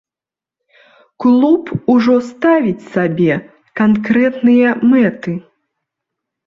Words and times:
Клуб 1.25 1.65
ужо 1.97 2.15
ставіць 2.31 2.89
сабе 2.97 3.33
канкрэтныя 3.83 4.69
мэты. 4.95 5.33